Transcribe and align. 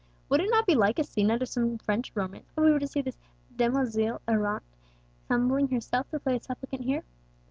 "Would 0.29 0.39
it 0.39 0.49
not 0.49 0.65
be 0.65 0.73
like 0.73 0.97
a 0.97 1.03
scene 1.03 1.29
out 1.29 1.43
of 1.43 1.47
some 1.47 1.77
French 1.77 2.11
romance, 2.15 2.49
if 2.57 2.63
we 2.63 2.71
were 2.71 2.79
to 2.79 2.87
see 2.87 3.03
this 3.03 3.19
demoiselle 3.55 4.19
errante 4.27 4.63
humbling 5.27 5.67
herself 5.67 6.09
to 6.09 6.19
play 6.19 6.39
the 6.39 6.43
supplicant 6.43 6.83
here!" 6.85 7.03